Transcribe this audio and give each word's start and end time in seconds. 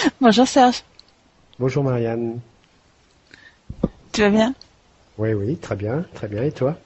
Bonjour 0.20 0.46
Serge. 0.46 0.82
Bonjour 1.58 1.84
Marianne. 1.84 2.40
Tu 4.12 4.22
vas 4.22 4.30
bien? 4.30 4.54
Oui, 5.18 5.32
oui, 5.32 5.56
très 5.56 5.76
bien, 5.76 6.04
très 6.14 6.28
bien. 6.28 6.42
Et 6.42 6.52
toi? 6.52 6.76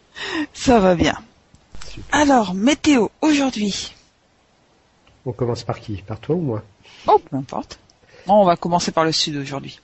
Ça 0.52 0.80
va 0.80 0.94
bien. 0.94 1.14
Alors, 2.12 2.54
météo, 2.54 3.08
aujourd'hui. 3.20 3.94
On 5.26 5.32
commence 5.32 5.62
par 5.62 5.80
qui? 5.80 6.02
Par 6.02 6.18
toi 6.18 6.34
ou 6.36 6.40
moi? 6.40 6.62
Oh, 7.06 7.18
peu 7.18 7.36
importe. 7.36 7.78
Bon, 8.26 8.42
on 8.42 8.44
va 8.44 8.56
commencer 8.56 8.90
par 8.90 9.04
le 9.04 9.12
sud 9.12 9.36
aujourd'hui. 9.36 9.80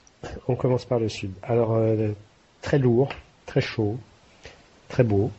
On 0.49 0.57
commence 0.57 0.85
par 0.85 0.99
le 0.99 1.09
sud. 1.09 1.33
Alors, 1.43 1.73
euh, 1.75 2.13
très 2.63 2.79
lourd, 2.79 3.11
très 3.47 3.61
chaud, 3.61 3.99
très 4.89 5.05
beau. 5.05 5.31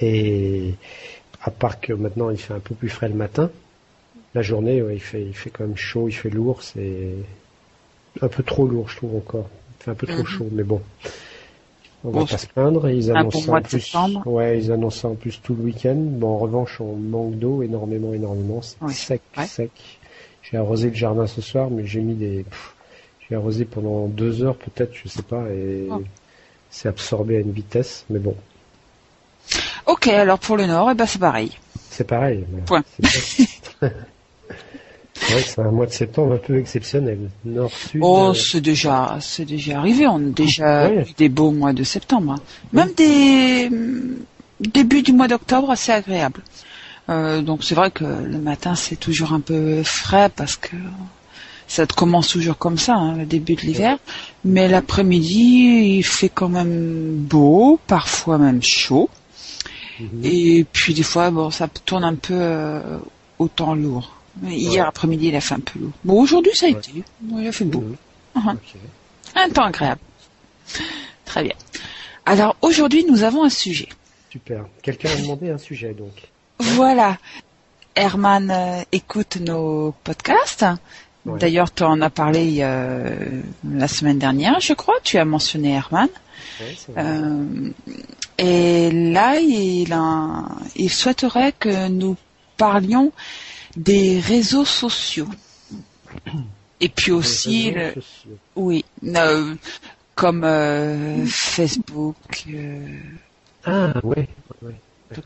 Et 0.00 0.74
à 1.42 1.50
part 1.50 1.80
que 1.80 1.92
maintenant 1.92 2.30
il 2.30 2.38
fait 2.38 2.54
un 2.54 2.60
peu 2.60 2.74
plus 2.74 2.88
frais 2.88 3.08
le 3.08 3.14
matin, 3.14 3.50
la 4.34 4.42
journée 4.42 4.82
il, 4.92 5.00
fait, 5.00 5.22
il 5.22 5.34
fait 5.34 5.50
quand 5.50 5.64
même 5.64 5.76
chaud, 5.76 6.08
il 6.08 6.12
fait 6.12 6.30
lourd, 6.30 6.62
c'est 6.62 7.14
un 8.20 8.28
peu 8.28 8.42
trop 8.42 8.66
lourd 8.66 8.88
je 8.88 8.96
trouve 8.96 9.16
encore. 9.16 9.48
Il 9.80 9.84
fait 9.84 9.90
un 9.90 9.94
peu 9.94 10.06
trop 10.06 10.18
mhm. 10.18 10.26
chaud, 10.26 10.48
mais 10.52 10.62
bon. 10.62 10.80
On 12.04 12.10
va 12.10 12.26
pas 12.26 12.38
se 12.38 12.46
plaindre. 12.46 12.88
Ils 12.88 13.10
annoncent 13.10 13.52
en 13.52 13.62
plus, 13.62 13.96
ouais, 14.26 14.58
ils 14.58 14.72
annoncent 14.72 15.08
en 15.08 15.14
plus 15.14 15.40
tout 15.40 15.54
le 15.54 15.62
week-end. 15.62 15.96
Bon, 15.96 16.34
en 16.34 16.38
revanche, 16.38 16.80
on 16.80 16.96
manque 16.96 17.38
d'eau 17.38 17.62
énormément, 17.62 18.12
énormément. 18.12 18.60
C'est 18.62 18.90
sec, 18.90 19.22
sec. 19.46 19.70
J'ai 20.42 20.56
arrosé 20.56 20.88
le 20.88 20.94
jardin 20.94 21.26
ce 21.26 21.40
soir, 21.40 21.70
mais 21.70 21.86
j'ai 21.86 22.00
mis 22.00 22.14
des, 22.14 22.44
j'ai 23.28 23.36
arrosé 23.36 23.64
pendant 23.64 24.06
deux 24.08 24.42
heures 24.42 24.56
peut-être, 24.56 24.92
je 24.94 25.08
sais 25.08 25.22
pas, 25.22 25.48
et 25.50 25.86
oh. 25.90 26.02
c'est 26.70 26.88
absorbé 26.88 27.36
à 27.36 27.40
une 27.40 27.52
vitesse, 27.52 28.04
mais 28.10 28.18
bon. 28.18 28.34
Ok, 29.86 30.08
alors 30.08 30.38
pour 30.38 30.56
le 30.56 30.66
nord, 30.66 30.90
eh 30.90 30.94
ben 30.94 31.06
c'est 31.06 31.18
pareil. 31.18 31.52
C'est 31.90 32.06
pareil. 32.06 32.44
Point. 32.66 32.82
c'est 35.28 35.58
un 35.60 35.70
mois 35.70 35.86
de 35.86 35.92
septembre 35.92 36.34
un 36.34 36.38
peu 36.38 36.58
exceptionnel. 36.58 37.30
Nord-sud. 37.44 38.00
Oh, 38.02 38.30
euh, 38.30 38.34
c'est 38.34 38.60
déjà, 38.60 39.18
c'est 39.20 39.44
déjà 39.44 39.78
arrivé. 39.78 40.06
On 40.06 40.16
a 40.16 40.30
déjà 40.30 40.92
eu 40.92 41.04
des 41.16 41.28
beaux 41.28 41.50
mois 41.50 41.72
de 41.72 41.84
septembre. 41.84 42.32
Hein. 42.32 42.42
Même 42.72 42.92
des 42.94 43.68
mm, 43.70 44.16
débuts 44.60 45.02
du 45.02 45.12
mois 45.12 45.28
d'octobre 45.28 45.70
assez 45.70 45.92
agréables. 45.92 46.42
Euh, 47.08 47.42
donc 47.42 47.64
c'est 47.64 47.74
vrai 47.74 47.90
que 47.90 48.04
le 48.04 48.38
matin 48.38 48.76
c'est 48.76 48.96
toujours 48.96 49.32
un 49.32 49.40
peu 49.40 49.82
frais 49.82 50.30
parce 50.34 50.56
que 50.56 50.76
ça 51.66 51.86
commence 51.86 52.28
toujours 52.28 52.58
comme 52.58 52.78
ça, 52.78 52.94
hein, 52.94 53.16
le 53.16 53.24
début 53.24 53.54
de 53.54 53.62
l'hiver. 53.62 53.98
Mais 54.44 54.68
l'après-midi, 54.68 55.96
il 55.96 56.02
fait 56.04 56.28
quand 56.28 56.48
même 56.48 57.16
beau, 57.16 57.80
parfois 57.86 58.38
même 58.38 58.62
chaud. 58.62 59.08
Mhm. 59.98 60.20
Et 60.22 60.66
puis 60.70 60.94
des 60.94 61.02
fois, 61.02 61.30
bon, 61.30 61.50
ça 61.50 61.68
tourne 61.68 62.04
un 62.04 62.14
peu 62.14 62.34
euh, 62.34 62.98
au 63.38 63.48
temps 63.48 63.74
lourd. 63.74 64.21
Hier 64.44 64.86
après-midi, 64.86 65.28
il 65.28 65.36
a 65.36 65.40
fait 65.40 65.54
un 65.54 65.60
peu 65.60 65.78
lourd. 65.78 65.92
Bon, 66.04 66.20
aujourd'hui, 66.20 66.52
ça 66.54 66.66
a 66.66 66.70
été. 66.70 67.04
il 67.30 67.46
a 67.46 67.52
fait 67.52 67.64
beau. 67.64 67.84
Uh-huh. 68.36 68.56
Un 69.34 69.48
temps 69.50 69.64
agréable. 69.64 70.00
Très 71.24 71.42
bien. 71.42 71.54
Alors 72.24 72.56
aujourd'hui, 72.62 73.04
nous 73.04 73.22
avons 73.22 73.44
un 73.44 73.50
sujet. 73.50 73.88
Super. 74.30 74.64
Quelqu'un 74.82 75.10
a 75.10 75.16
demandé 75.16 75.50
un 75.50 75.58
sujet, 75.58 75.92
donc. 75.92 76.30
Voilà. 76.58 77.18
Herman 77.94 78.50
euh, 78.50 78.82
écoute 78.92 79.36
nos 79.36 79.94
podcasts. 80.04 80.64
D'ailleurs, 81.26 81.72
tu 81.72 81.84
en 81.84 82.00
as 82.00 82.10
parlé 82.10 82.58
euh, 82.60 83.42
la 83.68 83.86
semaine 83.86 84.18
dernière, 84.18 84.58
je 84.60 84.72
crois. 84.72 84.94
Tu 85.04 85.18
as 85.18 85.24
mentionné 85.24 85.72
Herman. 85.72 86.08
Euh, 86.96 87.70
et 88.38 88.90
là, 88.90 89.38
il, 89.38 89.96
il 90.76 90.90
souhaiterait 90.90 91.52
que 91.52 91.88
nous 91.88 92.16
parlions 92.56 93.12
des 93.76 94.20
réseaux 94.20 94.64
sociaux. 94.64 95.28
Et 96.80 96.88
puis 96.88 97.12
aussi, 97.12 97.72
oui, 98.56 98.84
comme 100.14 100.44
euh, 100.44 101.24
Facebook. 101.26 102.16
Euh, 102.48 102.86
ah, 103.64 103.92
ouais, 104.02 104.28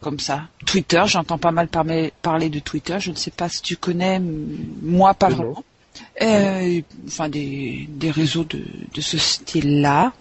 Comme 0.00 0.20
ça. 0.20 0.42
Twitter, 0.64 1.02
j'entends 1.06 1.38
pas 1.38 1.50
mal 1.50 1.68
parler, 1.68 2.48
de 2.50 2.58
Twitter. 2.58 2.98
Je 3.00 3.10
ne 3.10 3.16
sais 3.16 3.30
pas 3.30 3.48
si 3.48 3.62
tu 3.62 3.76
connais, 3.76 4.20
moi 4.20 5.14
pas 5.14 5.28
vraiment. 5.28 5.64
Euh, 6.20 6.80
enfin, 7.06 7.28
des, 7.28 7.88
réseaux 8.02 8.44
de, 8.44 9.00
ce 9.00 9.18
style-là. 9.18 10.12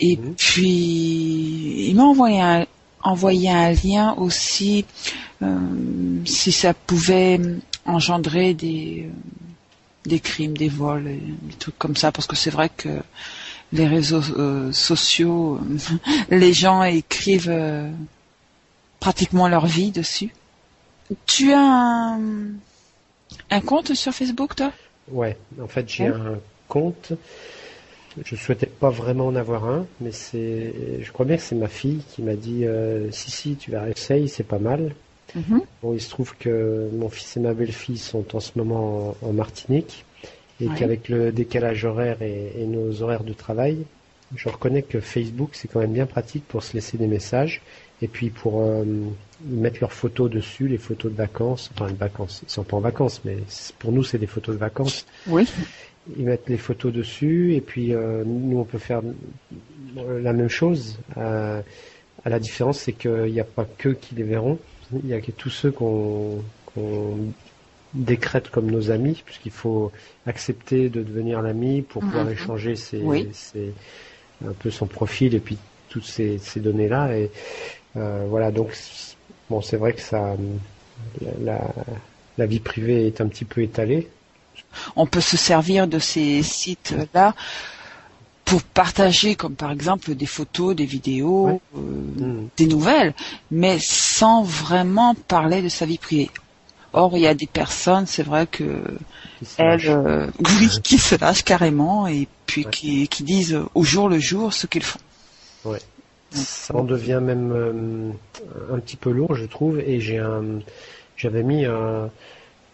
Et 0.00 0.16
mhm. 0.16 0.34
puis, 0.34 1.88
il 1.88 1.94
m'a 1.94 2.04
envoyé 2.04 2.40
un, 2.40 2.66
envoyé 3.02 3.50
un 3.50 3.72
lien 3.72 4.14
aussi 4.14 4.84
euh, 4.84 5.33
si 6.24 6.52
ça 6.52 6.74
pouvait 6.74 7.40
engendrer 7.86 8.54
des, 8.54 9.06
euh, 9.06 10.08
des 10.08 10.20
crimes, 10.20 10.56
des 10.56 10.68
vols, 10.68 11.04
des 11.04 11.54
trucs 11.58 11.78
comme 11.78 11.96
ça, 11.96 12.12
parce 12.12 12.26
que 12.26 12.36
c'est 12.36 12.50
vrai 12.50 12.70
que 12.74 12.88
les 13.72 13.86
réseaux 13.86 14.22
euh, 14.38 14.72
sociaux, 14.72 15.60
les 16.30 16.52
gens 16.52 16.82
écrivent 16.82 17.92
pratiquement 19.00 19.48
leur 19.48 19.66
vie 19.66 19.90
dessus. 19.90 20.32
Tu 21.26 21.52
as 21.52 21.58
un, 21.58 22.20
un 23.50 23.60
compte 23.60 23.94
sur 23.94 24.12
Facebook, 24.12 24.56
toi? 24.56 24.72
Ouais, 25.10 25.36
en 25.60 25.68
fait 25.68 25.88
j'ai 25.88 26.06
un 26.06 26.38
compte. 26.68 27.12
Je 28.24 28.36
souhaitais 28.36 28.66
pas 28.66 28.90
vraiment 28.90 29.26
en 29.26 29.34
avoir 29.34 29.64
un, 29.64 29.86
mais 30.00 30.12
c'est, 30.12 31.02
je 31.02 31.12
crois 31.12 31.26
bien 31.26 31.36
que 31.36 31.42
c'est 31.42 31.56
ma 31.56 31.68
fille 31.68 32.00
qui 32.14 32.22
m'a 32.22 32.36
dit 32.36 32.64
si 33.10 33.30
si 33.30 33.56
tu 33.56 33.72
vas 33.72 33.90
essayer, 33.90 34.28
c'est 34.28 34.44
pas 34.44 34.60
mal. 34.60 34.94
Mhm. 35.34 35.62
Bon, 35.82 35.94
il 35.94 36.00
se 36.00 36.10
trouve 36.10 36.36
que 36.36 36.88
mon 36.92 37.08
fils 37.08 37.36
et 37.36 37.40
ma 37.40 37.54
belle-fille 37.54 37.98
sont 37.98 38.36
en 38.36 38.40
ce 38.40 38.52
moment 38.56 39.16
en, 39.22 39.32
Martinique 39.32 40.04
et 40.60 40.68
qu'avec 40.68 41.08
le 41.08 41.32
décalage 41.32 41.84
horaire 41.84 42.22
et, 42.22 42.64
nos 42.66 43.02
horaires 43.02 43.24
de 43.24 43.32
travail, 43.32 43.78
je 44.36 44.48
reconnais 44.48 44.82
que 44.82 45.00
Facebook 45.00 45.50
c'est 45.52 45.68
quand 45.68 45.80
même 45.80 45.92
bien 45.92 46.06
pratique 46.06 46.46
pour 46.46 46.62
se 46.62 46.74
laisser 46.74 46.96
des 46.96 47.08
messages 47.08 47.60
et 48.02 48.08
puis 48.08 48.30
pour 48.30 48.62
euh, 48.62 48.84
mettre 49.44 49.78
leurs 49.80 49.92
photos 49.92 50.30
dessus, 50.30 50.68
les 50.68 50.78
photos 50.78 51.10
de 51.12 51.16
vacances, 51.16 51.70
enfin 51.74 51.90
de 51.90 51.96
vacances, 51.96 52.42
ils 52.44 52.50
sont 52.50 52.64
pas 52.64 52.76
en 52.76 52.80
vacances, 52.80 53.20
mais 53.24 53.38
pour 53.78 53.92
nous 53.92 54.04
c'est 54.04 54.18
des 54.18 54.26
photos 54.26 54.54
de 54.54 54.60
vacances. 54.60 55.06
Oui. 55.26 55.48
Ils 56.16 56.24
mettent 56.24 56.48
les 56.48 56.58
photos 56.58 56.92
dessus 56.92 57.54
et 57.54 57.60
puis 57.60 57.92
euh, 57.94 58.22
nous 58.24 58.58
on 58.58 58.64
peut 58.64 58.78
faire 58.78 59.02
la 59.96 60.32
même 60.32 60.48
chose. 60.48 60.98
Euh, 61.16 61.62
à 62.24 62.28
la 62.28 62.38
différence 62.38 62.78
c'est 62.78 62.92
qu'il 62.92 63.32
n'y 63.32 63.40
a 63.40 63.44
pas 63.44 63.64
que 63.64 63.90
qui 63.90 64.14
les 64.14 64.22
verront, 64.22 64.58
il 64.92 65.08
y 65.08 65.14
a 65.14 65.20
que 65.20 65.32
tous 65.32 65.50
ceux 65.50 65.70
qu'on 65.70 66.42
décrète 67.94 68.50
comme 68.50 68.70
nos 68.70 68.90
amis, 68.90 69.22
puisqu'il 69.24 69.52
faut 69.52 69.92
accepter 70.26 70.88
de 70.88 71.02
devenir 71.02 71.42
l'ami 71.42 71.82
pour 71.82 72.02
mm-hmm. 72.02 72.06
pouvoir 72.06 72.30
échanger 72.30 72.74
un 74.44 74.52
peu 74.58 74.70
son 74.70 74.86
profil 74.86 75.34
et 75.34 75.40
puis 75.40 75.58
toutes 75.88 76.04
ces, 76.04 76.40
données-là. 76.56 77.16
Et 77.16 77.30
euh, 77.96 78.26
voilà, 78.28 78.50
donc 78.50 78.76
bon, 79.48 79.60
c'est 79.60 79.76
vrai 79.76 79.92
que 79.92 80.00
ça, 80.00 80.36
la, 81.40 81.60
la, 82.36 82.46
vie 82.46 82.60
privée 82.60 83.06
est 83.06 83.20
un 83.20 83.28
petit 83.28 83.44
peu 83.44 83.62
étalée. 83.62 84.08
On 84.96 85.06
peut 85.06 85.20
se 85.20 85.36
servir 85.36 85.86
de 85.86 86.00
ces 86.00 86.42
sites-là 86.42 87.34
pour 88.44 88.62
partager, 88.62 89.34
comme 89.34 89.54
par 89.54 89.70
exemple 89.70 90.14
des 90.14 90.26
photos, 90.26 90.76
des 90.76 90.84
vidéos, 90.84 91.60
euh, 91.76 91.78
mm. 91.78 92.48
des 92.56 92.66
nouvelles, 92.66 93.14
mais 93.50 93.78
sans 93.80 94.42
vraiment 94.42 95.14
parler 95.14 95.62
de 95.62 95.68
sa 95.68 95.86
vie 95.86 95.98
privée. 95.98 96.30
Or, 96.92 97.16
il 97.16 97.20
y 97.20 97.26
a 97.26 97.34
des 97.34 97.48
personnes, 97.48 98.06
c'est 98.06 98.22
vrai 98.22 98.46
que 98.46 98.84
elles, 99.58 99.80
euh, 99.88 100.28
oui, 100.38 100.68
qui 100.82 100.98
se 100.98 101.16
lâchent 101.16 101.42
carrément 101.42 102.06
et 102.06 102.28
puis 102.46 102.66
qui, 102.70 103.08
qui, 103.08 103.24
disent 103.24 103.58
au 103.74 103.82
jour 103.82 104.08
le 104.08 104.20
jour 104.20 104.52
ce 104.52 104.66
qu'ils 104.66 104.84
font. 104.84 105.00
Ouais. 105.64 105.80
Ça 106.30 106.74
en 106.74 106.84
devient 106.84 107.20
même 107.22 107.52
euh, 107.52 108.10
un 108.72 108.78
petit 108.78 108.96
peu 108.96 109.10
lourd, 109.10 109.34
je 109.34 109.44
trouve. 109.44 109.80
Et 109.80 110.00
j'ai 110.00 110.18
un, 110.18 110.60
j'avais 111.16 111.42
mis 111.42 111.64
un, 111.64 112.10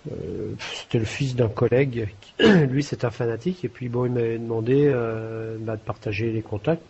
euh, 0.08 0.52
c'était 0.74 0.98
le 0.98 1.04
fils 1.04 1.34
d'un 1.36 1.48
collègue. 1.48 2.08
lui, 2.38 2.82
c'est 2.82 3.04
un 3.04 3.10
fanatique. 3.10 3.64
Et 3.64 3.68
puis, 3.68 3.88
bon, 3.88 4.06
il 4.06 4.12
m'avait 4.12 4.38
demandé 4.38 4.84
euh, 4.86 5.56
bah, 5.60 5.76
de 5.76 5.80
partager 5.80 6.30
les 6.30 6.42
contacts. 6.42 6.82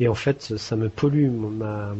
Et 0.00 0.08
en 0.08 0.14
fait, 0.14 0.56
ça 0.56 0.76
me 0.76 0.88
pollue 0.88 1.28
ma, 1.28 1.94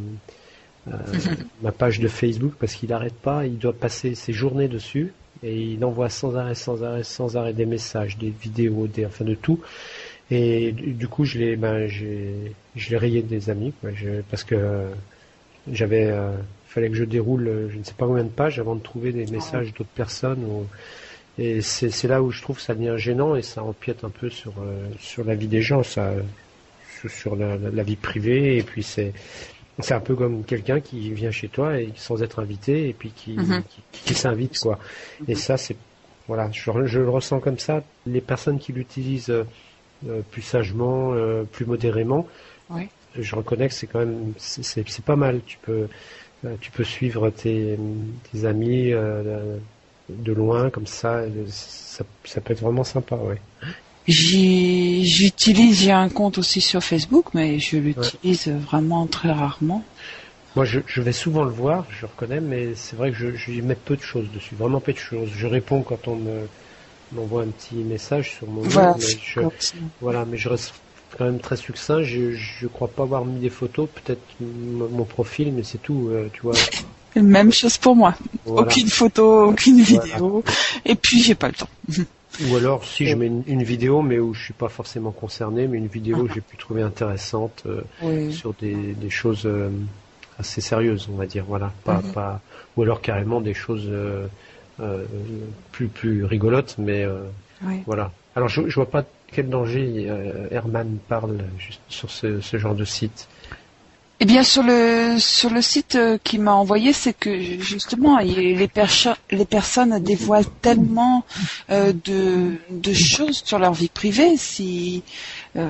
euh, 0.88 0.92
ma 1.62 1.72
page 1.72 2.00
de 2.00 2.08
Facebook 2.08 2.54
parce 2.58 2.74
qu'il 2.74 2.90
n'arrête 2.90 3.14
pas. 3.14 3.46
Il 3.46 3.58
doit 3.58 3.72
passer 3.72 4.14
ses 4.14 4.32
journées 4.32 4.68
dessus. 4.68 5.12
Et 5.42 5.60
il 5.60 5.84
envoie 5.84 6.08
sans 6.08 6.36
arrêt, 6.36 6.54
sans 6.54 6.82
arrêt, 6.82 7.02
sans 7.02 7.36
arrêt 7.36 7.52
des 7.52 7.66
messages, 7.66 8.16
des 8.16 8.30
vidéos, 8.30 8.86
des, 8.86 9.04
enfin 9.04 9.24
de 9.24 9.34
tout. 9.34 9.60
Et 10.30 10.72
du 10.72 11.06
coup, 11.06 11.26
je 11.26 11.38
l'ai, 11.38 11.56
ben, 11.56 11.86
je 11.86 12.90
l'ai 12.90 12.96
rayé 12.96 13.20
des 13.20 13.50
amis, 13.50 13.74
parce 14.30 14.42
que 14.42 14.86
j'avais, 15.70 16.10
fallait 16.74 16.90
que 16.90 16.96
je 16.96 17.04
déroule 17.04 17.46
euh, 17.46 17.70
je 17.70 17.78
ne 17.78 17.84
sais 17.84 17.94
pas 17.94 18.06
combien 18.06 18.24
de 18.24 18.28
pages 18.28 18.58
avant 18.58 18.74
de 18.74 18.82
trouver 18.82 19.12
des 19.12 19.26
messages 19.26 19.72
d'autres 19.72 19.94
personnes. 19.94 20.44
Et 21.38 21.62
c'est 21.62 22.06
là 22.06 22.22
où 22.22 22.30
je 22.30 22.42
trouve 22.42 22.56
que 22.56 22.62
ça 22.62 22.74
devient 22.74 22.94
gênant 22.96 23.34
et 23.34 23.42
ça 23.42 23.62
empiète 23.62 24.04
un 24.04 24.10
peu 24.10 24.30
sur, 24.30 24.52
euh, 24.60 24.88
sur 25.00 25.24
la 25.24 25.34
vie 25.34 25.48
des 25.48 25.62
gens, 25.62 25.82
ça, 25.82 26.12
sur 27.08 27.34
la, 27.36 27.82
vie 27.82 27.96
privée. 27.96 28.56
Et 28.58 28.62
puis 28.62 28.82
c'est 28.82 29.12
c'est 29.80 29.94
un 29.94 30.00
peu 30.00 30.14
comme 30.14 30.44
quelqu'un 30.44 30.78
qui 30.78 31.10
vient 31.10 31.32
chez 31.32 31.48
toi 31.48 31.80
et 31.80 31.88
sans 31.96 32.22
être 32.22 32.38
invité 32.38 32.88
et 32.88 32.92
puis 32.92 33.10
qui, 33.10 33.32
mhm. 33.32 33.64
qui, 33.90 34.14
s'invite 34.14 34.56
quoi. 34.60 34.78
Et 35.26 35.34
ça 35.34 35.56
c'est 35.56 35.76
Voilà, 36.28 36.48
je, 36.52 36.70
le 36.70 37.10
ressens 37.10 37.40
comme 37.40 37.58
ça. 37.58 37.82
Les 38.06 38.20
personnes 38.20 38.60
qui 38.60 38.72
l'utilisent 38.72 39.30
euh, 39.30 40.20
plus 40.30 40.42
sagement, 40.42 41.12
euh, 41.14 41.42
plus 41.42 41.66
modérément, 41.66 42.28
je 43.18 43.34
reconnais 43.34 43.68
que 43.68 43.74
c'est 43.74 43.88
quand 43.88 44.00
même 44.00 44.32
c'est 44.38 45.04
pas 45.04 45.16
mal. 45.16 45.40
Tu 45.44 45.58
peux 45.62 45.88
tu 46.60 46.70
peux 46.70 46.84
suivre 46.84 47.30
tes, 47.30 47.78
tes 48.32 48.44
amis 48.44 48.92
de 50.08 50.32
loin 50.32 50.70
comme 50.70 50.86
ça, 50.86 51.22
ça, 51.48 52.04
ça 52.24 52.40
peut 52.40 52.52
être 52.52 52.60
vraiment 52.60 52.84
sympa, 52.84 53.16
ouais. 53.16 53.40
J'utilise, 54.06 55.80
j'ai 55.80 55.92
un 55.92 56.10
compte 56.10 56.36
aussi 56.36 56.60
sur 56.60 56.82
Facebook, 56.82 57.26
mais 57.32 57.58
je 57.58 57.78
l'utilise 57.78 58.48
vraiment 58.48 59.06
très 59.06 59.32
rarement. 59.32 59.82
Moi, 60.56 60.66
je, 60.66 60.80
je, 60.86 61.00
vais 61.00 61.12
souvent 61.12 61.42
le 61.42 61.50
voir, 61.50 61.86
je 61.90 62.06
reconnais, 62.06 62.40
mais 62.40 62.74
c'est 62.74 62.96
vrai 62.96 63.10
que 63.10 63.16
je, 63.16 63.34
je 63.34 63.60
mets 63.62 63.74
peu 63.74 63.96
de 63.96 64.02
choses 64.02 64.30
dessus, 64.32 64.54
vraiment 64.54 64.80
peu 64.80 64.92
de 64.92 64.98
choses. 64.98 65.30
Je 65.34 65.46
réponds 65.46 65.82
quand 65.82 66.06
on 66.06 66.16
me 66.16 66.46
m'envoie 67.12 67.42
un 67.42 67.48
petit 67.48 67.76
message 67.76 68.32
sur 68.32 68.48
mon 68.48 68.62
voilà, 68.62 68.96
mais 68.98 69.06
je, 69.22 69.40
voilà, 70.00 70.24
mais 70.24 70.36
je 70.36 70.48
reste 70.48 70.74
quand 71.16 71.24
même 71.24 71.38
très 71.38 71.56
succinct. 71.56 72.02
Je, 72.02 72.32
je 72.32 72.66
crois 72.66 72.88
pas 72.88 73.02
avoir 73.02 73.24
mis 73.24 73.40
des 73.40 73.50
photos, 73.50 73.88
peut-être 73.88 74.20
mon 74.40 75.04
profil, 75.04 75.52
mais 75.52 75.62
c'est 75.62 75.78
tout, 75.78 76.08
euh, 76.10 76.28
tu 76.32 76.42
vois. 76.42 76.54
Même 77.16 77.52
chose 77.52 77.78
pour 77.78 77.94
moi. 77.94 78.14
Aucune 78.44 78.88
photo, 78.88 79.50
aucune 79.50 79.80
vidéo, 79.80 80.42
et 80.84 80.96
puis 80.96 81.22
j'ai 81.22 81.34
pas 81.34 81.48
le 81.48 81.54
temps. 81.54 81.68
Ou 82.48 82.56
alors 82.56 82.84
si 82.84 83.06
je 83.06 83.14
mets 83.14 83.30
une, 83.46 83.62
vidéo, 83.62 84.02
mais 84.02 84.18
où 84.18 84.34
je 84.34 84.42
suis 84.42 84.52
pas 84.52 84.68
forcément 84.68 85.12
concerné, 85.12 85.68
mais 85.68 85.78
une 85.78 85.86
vidéo 85.86 86.24
que 86.24 86.34
j'ai 86.34 86.40
pu 86.40 86.56
trouver 86.56 86.82
intéressante 86.82 87.62
euh, 87.66 88.30
sur 88.32 88.54
des, 88.54 88.74
des 88.74 89.10
choses 89.10 89.46
euh, 89.46 89.70
assez 90.40 90.60
sérieuses, 90.60 91.08
on 91.12 91.16
va 91.16 91.26
dire, 91.26 91.44
voilà, 91.46 91.72
pas, 91.84 91.98
mhm. 91.98 92.12
pas, 92.12 92.40
ou 92.76 92.82
alors 92.82 93.00
carrément 93.00 93.40
des 93.40 93.54
choses 93.54 93.88
plus 95.70 95.86
plus 95.86 96.24
rigolotes, 96.24 96.74
mais 96.78 97.06
voilà. 97.86 98.10
Alors 98.34 98.48
je, 98.48 98.68
je 98.68 98.74
vois 98.74 98.90
pas 98.90 99.04
quel 99.34 99.48
danger 99.48 100.06
Herman 100.50 100.98
parle 101.08 101.38
sur 101.88 102.10
ce, 102.10 102.40
genre 102.58 102.74
de 102.74 102.84
site? 102.84 103.28
Eh 104.20 104.26
bien, 104.26 104.44
sur 104.44 104.62
le 104.62 105.16
sur 105.18 105.50
le 105.50 105.60
site 105.60 105.96
euh, 105.96 106.18
qui 106.22 106.38
m'a 106.38 106.52
envoyé, 106.52 106.92
c'est 106.92 107.12
que 107.12 107.36
justement, 107.60 108.18
les, 108.20 108.54
les 108.54 109.44
personnes 109.44 109.98
dévoilent 109.98 110.44
tellement 110.62 111.24
euh, 111.70 111.92
de, 111.92 112.54
de 112.70 112.92
choses 112.92 113.42
sur 113.44 113.58
leur 113.58 113.74
vie 113.74 113.88
privée. 113.88 114.36
Si 114.36 115.02
euh, 115.56 115.68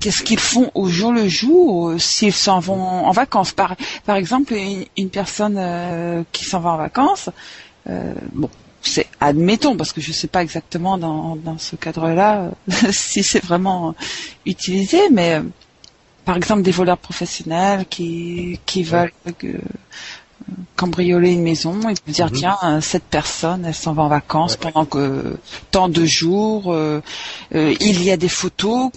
qu'est-ce 0.00 0.24
qu'ils 0.24 0.40
font 0.40 0.72
au 0.74 0.88
jour 0.88 1.12
le 1.12 1.28
jour, 1.28 1.94
s'ils 1.98 2.32
s'en 2.32 2.58
vont 2.58 3.06
en 3.06 3.12
vacances. 3.12 3.52
Par 3.52 3.76
par 4.04 4.16
exemple, 4.16 4.54
une, 4.96 5.08
personne 5.08 6.24
qui 6.32 6.44
s'en 6.44 6.58
va 6.58 6.70
en 6.70 6.76
vacances, 6.76 7.30
bon, 8.32 8.48
c'est 8.82 9.06
admettons 9.20 9.76
parce 9.76 9.92
que 9.92 10.00
je 10.00 10.08
ne 10.08 10.14
sais 10.14 10.26
pas 10.26 10.42
exactement 10.42 10.98
dans 10.98 11.36
dans 11.36 11.58
ce 11.58 11.76
cadre-là 11.76 12.50
si 12.90 13.22
c'est 13.22 13.42
vraiment 13.42 13.94
utilisé, 14.44 14.98
mais 15.10 15.40
par 16.24 16.36
exemple 16.36 16.62
des 16.62 16.70
voleurs 16.70 16.98
professionnels 16.98 17.86
qui, 17.86 18.60
qui 18.66 18.82
veulent 18.82 19.12
euh, 19.44 19.58
cambrioler 20.76 21.32
une 21.32 21.42
maison 21.42 21.78
et 21.88 21.94
dire 22.10 22.26
mhm. 22.26 22.32
tiens 22.32 22.58
euh, 22.64 22.80
cette 22.80 23.04
personne 23.04 23.64
elle 23.66 23.74
s'en 23.74 23.92
va 23.92 24.04
en 24.04 24.08
vacances 24.08 24.56
pendant 24.56 24.84
que 24.84 25.36
tant 25.70 25.88
de 25.88 26.04
jours 26.04 26.72
euh, 26.72 27.00
il 27.52 28.02
y 28.02 28.10
a 28.10 28.16
des 28.16 28.28
photos 28.28 28.90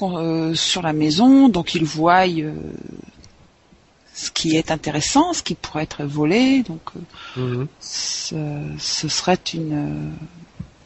sur 0.55 0.81
la 0.81 0.93
maison 0.93 1.49
donc 1.49 1.75
ils 1.75 1.85
voient 1.85 2.25
ce 4.15 4.31
qui 4.31 4.56
est 4.56 4.71
intéressant 4.71 5.33
ce 5.33 5.44
qui 5.44 5.53
pourrait 5.56 5.83
être 5.83 6.03
volé 6.03 6.63
donc 6.63 6.81
mhm. 7.35 7.67
ce, 7.79 8.35
ce, 8.79 9.07
serait 9.07 9.39
une 9.53 10.13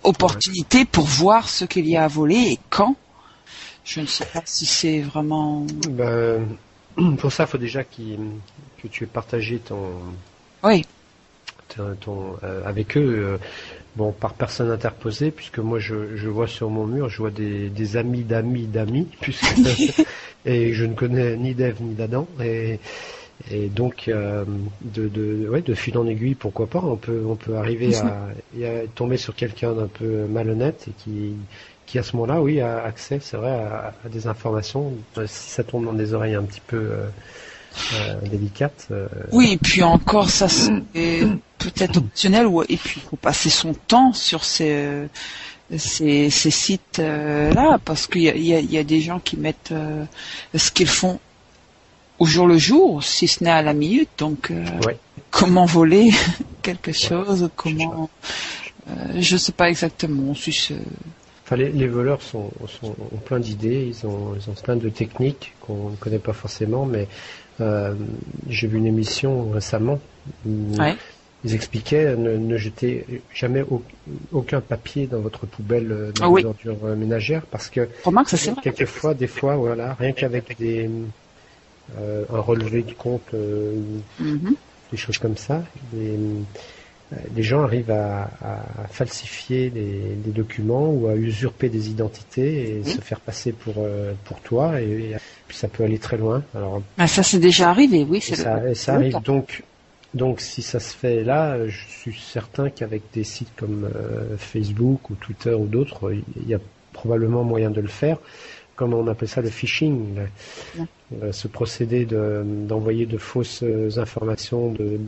opportunité 0.03 0.83
pour 0.85 1.05
voir 1.05 1.47
ce 1.47 1.63
qu'il 1.65 1.87
y 1.87 1.95
a 1.95 2.03
à 2.03 2.07
voler 2.07 2.51
et 2.51 2.59
quand 2.69 2.95
je 3.89 4.01
ne 4.01 4.05
sais 4.05 4.25
pas 4.25 4.43
si 4.45 4.67
c'est 4.67 4.99
vraiment. 4.99 5.65
Ben, 5.89 6.47
pour 7.17 7.31
ça, 7.31 7.45
il 7.45 7.47
faut 7.47 7.57
déjà 7.57 7.83
que 7.83 8.87
tu 8.89 9.03
aies 9.03 9.07
partagé 9.07 9.57
ton. 9.57 9.93
Oui. 10.63 10.85
Ton, 12.01 12.35
euh, 12.43 12.63
avec 12.65 12.97
eux, 12.97 12.99
euh, 13.01 13.37
bon, 13.95 14.11
par 14.11 14.33
personne 14.33 14.71
interposée, 14.71 15.29
puisque 15.29 15.59
moi 15.59 15.77
je, 15.77 16.15
je, 16.15 16.27
vois 16.27 16.47
sur 16.47 16.69
mon 16.69 16.85
mur, 16.87 17.09
je 17.09 17.17
vois 17.17 17.29
des, 17.29 17.69
des 17.69 17.97
amis 17.97 18.23
d'amis 18.23 18.65
d'amis, 18.65 19.07
puisque 19.21 19.55
et 20.45 20.73
je 20.73 20.85
ne 20.85 20.95
connais 20.95 21.37
ni 21.37 21.53
d'Ève 21.53 21.79
ni 21.79 21.93
d'Adam, 21.93 22.27
et, 22.43 22.79
et 23.51 23.67
donc 23.67 24.07
euh, 24.07 24.43
de, 24.81 25.07
de, 25.07 25.47
ouais, 25.49 25.61
de 25.61 25.73
fil 25.73 25.97
en 25.97 26.05
aiguille, 26.07 26.35
pourquoi 26.35 26.67
pas, 26.67 26.81
on 26.83 26.97
peut, 26.97 27.23
on 27.27 27.35
peut 27.35 27.55
arriver 27.55 27.95
à, 27.95 28.27
tomber 28.95 29.17
sur 29.17 29.33
quelqu'un 29.35 29.73
d'un 29.73 29.87
peu 29.87 30.25
malhonnête 30.25 30.87
et 30.87 30.91
qui, 30.91 31.33
qui 31.85 31.99
à 31.99 32.03
ce 32.03 32.15
moment-là, 32.17 32.41
oui, 32.41 32.59
a 32.59 32.83
accès, 32.83 33.19
c'est 33.21 33.37
vrai, 33.37 33.51
à, 33.51 33.93
des 34.09 34.27
informations. 34.27 34.93
Si 35.25 35.51
ça 35.51 35.63
tombe 35.63 35.85
dans 35.85 35.93
des 35.93 36.13
oreilles 36.13 36.35
un 36.35 36.43
petit 36.43 36.61
peu 36.67 36.77
euh, 36.77 37.07
euh, 37.93 38.15
délicates. 38.29 38.89
Oui, 39.31 39.53
et 39.53 39.57
puis 39.57 39.83
encore, 39.83 40.29
ça 40.29 40.49
c'est 40.49 40.71
peut-être 41.57 41.97
optionnel. 41.97 42.45
Ou, 42.45 42.63
et 42.63 42.77
puis, 42.77 42.95
il 42.97 43.09
faut 43.09 43.15
passer 43.15 43.49
son 43.49 43.73
temps 43.73 44.11
sur 44.13 44.43
ces 44.43 45.07
ces, 45.77 46.31
ces 46.31 46.51
sites 46.51 46.97
là, 46.97 47.77
parce 47.85 48.07
qu'il 48.07 48.23
y, 48.23 48.49
y 48.49 48.77
a, 48.77 48.83
des 48.83 49.01
gens 49.01 49.19
qui 49.19 49.37
mettent 49.37 49.73
ce 50.55 50.71
qu'ils 50.71 50.87
font 50.87 51.19
au 52.19 52.25
jour 52.25 52.47
le 52.47 52.57
jour, 52.57 53.03
si 53.03 53.27
ce 53.27 53.43
n'est 53.43 53.49
à 53.49 53.61
la 53.61 53.73
minute. 53.73 54.09
Donc, 54.17 54.51
comment 55.31 55.65
voler 55.65 56.11
quelque 56.61 56.91
chose, 56.91 57.49
comment, 57.55 58.09
je 59.17 59.37
sais 59.37 59.51
pas 59.51 59.69
exactement. 59.69 60.33
Si 60.35 60.51
les, 61.55 61.87
voleurs 61.87 62.21
sont, 62.21 62.51
sont, 62.67 62.95
ont 63.11 63.17
plein 63.17 63.39
d'idées, 63.39 63.87
ils 63.87 64.05
ont, 64.05 64.35
ils 64.35 64.49
ont 64.49 64.53
plein 64.53 64.75
de 64.75 64.89
techniques 64.89 65.53
qu'on 65.61 65.89
ne 65.91 65.95
connaît 65.95 66.19
pas 66.19 66.33
forcément, 66.33 66.85
mais 66.85 67.07
euh, 67.61 67.93
j'ai 68.47 68.67
vu 68.67 68.77
une 68.77 68.85
émission 68.85 69.49
récemment 69.51 69.99
où 70.45 70.75
ils 71.43 71.55
expliquaient 71.55 72.15
ne, 72.15 72.37
ne 72.37 72.57
jetez 72.57 73.05
jamais 73.33 73.63
aucun 74.31 74.61
papier 74.61 75.07
dans 75.07 75.19
votre 75.19 75.45
poubelle 75.45 75.91
euh, 75.91 76.11
dans 76.11 76.33
ah 76.33 76.37
les 76.37 76.45
ordures 76.45 76.77
euh, 76.83 76.95
ménagères 76.95 77.43
parce 77.49 77.69
que 77.69 77.87
quelquefois, 78.61 79.13
des 79.13 79.27
fois, 79.27 79.55
voilà, 79.55 79.93
rien 79.93 80.11
qu'avec 80.11 80.57
des 80.57 80.89
un 81.97 82.39
relevé 82.39 82.83
de 82.83 82.93
compte 82.93 83.33
mm-hmm. 83.33 84.53
des 84.91 84.97
choses 84.97 85.17
comme 85.17 85.37
ça, 85.37 85.63
euh, 87.11 87.15
les 87.35 87.43
gens 87.43 87.63
arrivent 87.63 87.91
à, 87.91 88.29
falsifier 88.91 89.69
des, 89.69 90.31
documents 90.31 90.89
ou 90.89 91.07
à 91.07 91.15
usurper 91.15 91.69
des 91.69 91.89
identités 91.89 92.77
et 92.77 92.83
se 92.83 93.01
faire 93.01 93.19
passer 93.19 93.51
pour 93.51 93.75
euh, 93.77 94.13
pour 94.25 94.39
toi 94.41 94.79
et, 94.79 95.15
puis 95.47 95.57
ça 95.57 95.67
peut 95.67 95.83
aller 95.83 95.97
très 95.97 96.17
loin. 96.17 96.43
Alors 96.53 96.81
ah, 96.97 97.07
ça 97.07 97.23
c'est 97.23 97.39
déjà 97.39 97.71
arrivé, 97.71 98.05
oui. 98.07 98.21
ça, 98.21 98.75
ça 98.75 98.93
arrive 98.93 99.19
donc 99.23 99.63
donc 100.13 100.39
si 100.39 100.61
ça 100.61 100.79
se 100.79 100.95
fait 100.95 101.23
là, 101.23 101.67
je 101.67 101.85
suis 101.87 102.19
certain 102.19 102.69
qu'avec 102.69 103.01
des 103.13 103.23
sites 103.23 103.51
comme 103.55 103.89
euh, 103.95 104.37
Facebook 104.37 105.09
ou 105.09 105.15
Twitter 105.15 105.53
ou 105.53 105.65
d'autres, 105.65 106.13
il 106.35 106.47
y 106.47 106.53
a 106.53 106.59
probablement 106.93 107.43
moyen 107.43 107.71
de 107.71 107.81
le 107.81 107.87
faire 107.87 108.17
comme 108.75 108.93
on 108.93 109.07
appelle 109.07 109.27
ça 109.27 109.41
le 109.41 109.49
phishing, 109.49 110.19
euh, 110.19 110.83
ce 111.31 111.47
procédé 111.47 112.05
d'envoyer 112.05 113.05
de, 113.05 113.17
fausses 113.17 113.63
informations 113.97 114.71
de, 114.71 114.99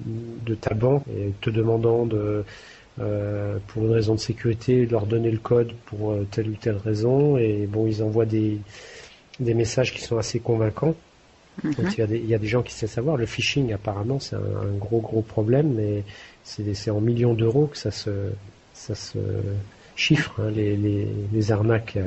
de 0.46 0.56
ta 0.56 0.74
banque 0.74 1.04
et 1.16 1.32
te 1.42 1.50
demandant 1.50 2.06
de, 2.06 2.44
euh, 3.00 3.58
pour 3.68 3.86
une 3.86 3.94
raison 3.94 4.16
de 4.16 4.20
sécurité, 4.20 4.86
leur 4.86 5.06
donner 5.06 5.32
le 5.32 5.38
code 5.38 5.72
pour 5.86 6.12
euh, 6.12 6.28
telle 6.30 6.50
ou 6.50 6.56
telle 6.56 6.76
raison. 6.76 7.38
Et 7.38 7.66
bon, 7.66 7.88
ils 7.88 8.04
envoient 8.04 8.26
des, 8.26 8.60
des 9.40 9.54
messages 9.54 9.94
qui 9.94 10.02
sont 10.02 10.18
assez 10.18 10.40
convaincants. 10.40 10.96
Mhm. 11.64 11.74
il, 11.80 11.98
y 11.98 12.02
a 12.02 12.08
des, 12.08 12.18
il, 12.18 12.26
y 12.28 12.36
a 12.36 12.38
des, 12.38 12.48
gens 12.48 12.62
qui 12.62 12.74
savent 12.74 12.90
savoir. 12.90 13.16
Le 13.16 13.26
phishing, 13.26 13.72
apparemment, 13.72 14.20
c'est 14.20 14.36
un, 14.36 14.78
gros, 14.78 15.00
gros 15.00 15.22
problème, 15.22 15.74
mais 15.74 16.04
c'est 16.44 16.92
en 16.92 17.00
millions 17.00 17.34
d'euros 17.34 17.68
que 17.68 17.78
ça 17.78 17.92
se, 17.92 18.12
ça 18.74 18.94
se 18.94 19.18
chiffre, 19.96 20.42
hein, 20.42 20.52
les, 20.54 20.76
les, 20.76 21.08
les, 21.32 21.52
arnaques 21.52 21.98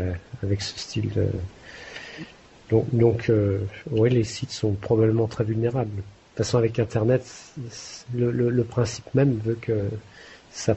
avec 0.42 0.60
ce 0.60 0.78
style 0.78 1.10
de, 1.10 1.26
donc, 2.71 2.87
donc 2.92 3.30
euh, 3.30 3.61
ouais, 3.90 4.11
les 4.11 4.25
sites 4.25 4.50
sont 4.50 4.73
probablement 4.73 5.26
très 5.26 5.44
vulnérables. 5.44 5.90
De 5.90 5.97
toute 5.97 6.47
façon, 6.47 6.59
avec 6.59 6.78
Internet, 6.78 7.25
le, 8.14 8.30
le, 8.30 8.64
principe 8.64 9.14
même 9.14 9.38
veut 9.44 9.59
que 9.61 9.88
ça, 10.50 10.76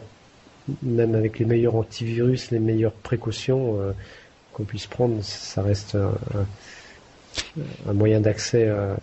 même 0.84 1.16
avec 1.16 1.40
les 1.40 1.46
meilleurs 1.46 1.76
antivirus, 1.76 2.52
les 2.52 2.60
meilleures 2.60 2.92
précautions 2.94 3.80
euh, 3.80 3.92
qu'on 4.54 4.66
puisse 4.66 4.86
prendre, 4.86 5.24
ça 5.24 5.64
reste 5.64 5.96
un, 5.96 6.14
un, 7.88 7.94
moyen 7.94 8.20
d'accès 8.22 8.66
euh, 8.68 8.96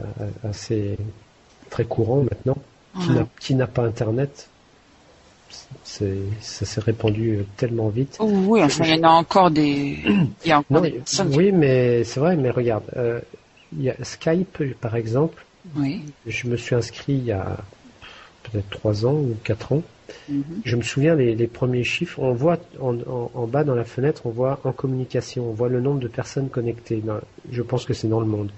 assez 0.49 0.97
très 1.71 1.85
courant 1.85 2.23
maintenant. 2.23 2.57
Qui 3.41 3.57
n'a 3.57 3.67
pas 3.67 3.83
Internet 3.83 4.49
ça 5.85 6.67
s'est 6.67 6.81
répandu 6.81 7.45
tellement 7.57 7.89
vite. 7.89 8.17
Oui, 8.21 8.63
enfin, 8.63 8.85
il 8.85 8.97
y 8.97 9.01
en 9.01 9.09
a 9.09 9.13
encore 9.13 9.51
des. 9.51 9.99
Il 10.45 10.49
y 10.49 10.53
a 10.53 10.59
encore 10.59 10.83
Oui, 11.33 11.53
mais 11.53 12.05
c'est 12.05 12.21
vrai, 12.21 12.37
mais 12.37 12.51
regarde, 12.51 12.85
euh, 12.97 13.21
il 13.77 13.85
y 13.85 13.91
a 13.91 13.97
Skype, 14.03 14.63
par 14.81 14.97
exemple. 14.97 15.45
Oui. 15.77 16.03
Je 16.27 16.49
me 16.49 16.57
suis 16.57 16.75
inscrit 16.75 17.15
il 17.15 17.25
y 17.25 17.33
a 17.33 17.57
peut-être 18.45 18.69
trois 18.71 19.07
ans 19.07 19.15
ou 19.15 19.37
quatre 19.43 19.73
ans. 19.73 19.83
Mhm. 20.29 20.45
Je 20.65 20.77
me 20.77 20.83
souviens 20.83 21.15
les, 21.15 21.47
premiers 21.47 21.85
chiffres. 21.85 22.19
On 22.21 22.35
voit 22.35 22.59
en, 22.81 23.47
bas 23.47 23.65
dans 23.65 23.75
la 23.75 23.85
fenêtre, 23.85 24.23
on 24.27 24.31
voit 24.31 24.61
en 24.65 24.73
communication, 24.73 25.49
on 25.49 25.53
voit 25.53 25.69
le 25.69 25.81
nombre 25.81 26.01
de 26.01 26.09
personnes 26.09 26.49
connectées. 26.51 27.03
je 27.51 27.63
pense 27.63 27.85
que 27.85 27.95
c'est 27.95 28.09
dans 28.09 28.21
le 28.21 28.27
monde. 28.27 28.51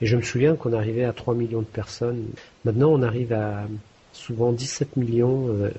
Et 0.00 0.06
je 0.06 0.16
me 0.16 0.22
souviens 0.22 0.56
qu'on 0.56 0.72
arrivait 0.72 1.04
à 1.04 1.12
3 1.12 1.34
millions 1.34 1.60
de 1.60 1.66
personnes. 1.66 2.24
Maintenant, 2.64 2.90
on 2.90 3.02
arrive 3.02 3.32
à 3.32 3.66
souvent 4.12 4.52
17 4.52 4.96
millions 4.96 5.48
euh, 5.48 5.70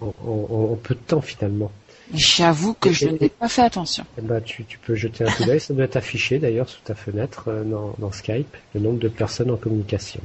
en, 0.00 0.76
peu 0.82 0.94
de 0.94 1.00
temps 1.00 1.20
finalement. 1.20 1.70
J'avoue 2.14 2.74
que 2.74 2.90
je 2.90 3.06
n'ai 3.08 3.28
pas 3.28 3.48
fait 3.48 3.62
attention. 3.62 4.04
Ben, 4.22 4.40
tu, 4.40 4.64
peux 4.82 4.94
jeter 4.94 5.24
un 5.24 5.30
coup 5.30 5.44
d'œil. 5.44 5.60
Ça 5.60 5.74
doit 5.74 5.84
être 5.84 5.96
affiché 5.96 6.38
d'ailleurs 6.38 6.68
sous 6.68 6.80
ta 6.80 6.94
fenêtre 6.94 7.44
euh, 7.48 7.64
dans, 7.64 8.12
Skype, 8.12 8.56
le 8.74 8.80
nombre 8.80 8.98
de 8.98 9.08
personnes 9.08 9.50
en 9.50 9.56
communication. 9.56 10.20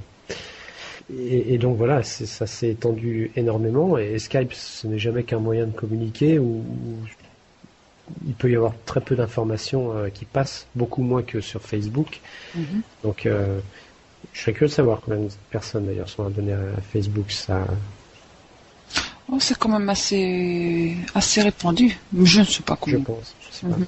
Et, 1.20 1.58
donc 1.58 1.78
voilà, 1.78 2.02
ça 2.02 2.48
s'est 2.48 2.70
étendu 2.70 3.32
énormément. 3.36 3.98
Et 3.98 4.18
Skype, 4.20 4.54
ce 4.54 4.88
n'est 4.88 5.00
jamais 5.00 5.24
qu'un 5.24 5.40
moyen 5.40 5.66
de 5.66 5.72
communiquer 5.72 6.40
où, 6.40 6.64
il 8.26 8.34
peut 8.34 8.50
y 8.50 8.56
avoir 8.56 8.74
très 8.86 9.02
peu 9.02 9.16
d'informations 9.16 9.96
euh, 9.96 10.10
qui 10.10 10.26
passent, 10.26 10.68
beaucoup 10.76 11.04
moins 11.04 11.24
que 11.24 11.42
sur 11.42 11.62
Facebook. 11.62 12.20
Mhm. 12.56 12.82
Donc 13.04 13.26
euh, 13.26 13.60
je 14.32 14.42
serais 14.42 14.54
curieux 14.54 14.70
de 14.70 14.74
savoir 14.74 15.02
combien 15.02 15.22
de 15.22 15.30
personnes 15.52 15.86
d'ailleurs 15.86 16.10
sont 16.10 16.26
abonnées 16.26 16.54
à 16.54 16.82
Facebook. 16.92 17.32
Ça, 17.32 17.66
Oh, 19.34 19.38
c'est 19.40 19.58
quand 19.58 19.70
même 19.70 19.90
assez, 19.90 20.96
assez 21.16 21.42
répandu. 21.42 21.98
Je 22.16 22.42
ne 22.42 22.46
sais 22.46 22.62
pas 22.62 22.78
comment. 22.80 22.98
Je 23.00 23.04
pense, 23.04 23.36
je 23.42 23.56
sais 23.58 23.68
pas. 23.68 23.78
Mhm. 23.78 23.86